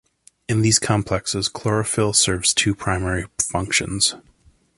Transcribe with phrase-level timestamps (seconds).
[0.49, 4.15] In these complexes, chlorophyll serves two primary functions.